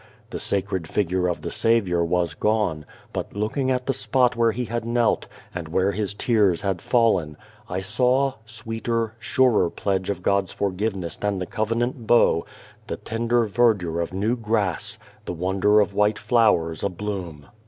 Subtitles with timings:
[0.31, 4.65] The Sacred Figure of the Saviour was gone, but looking at the spot where He
[4.65, 7.37] had knelt, and where His tears had fallen,
[7.69, 12.47] I saw sweeter, surer pledge of God's forgive ness than the covenant bow
[12.87, 17.45] the tender verdure of new grass, the wonder of white flowers abloom.